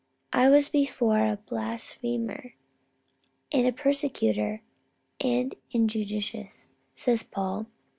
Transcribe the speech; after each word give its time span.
I 0.33 0.49
was 0.49 0.67
before 0.67 1.19
a 1.19 1.37
blasphemer, 1.37 2.55
and 3.51 3.67
a 3.67 3.71
persecutor, 3.71 4.63
and 5.19 5.53
injurious, 5.71 6.71
says 6.95 7.21
Paul. 7.21 7.67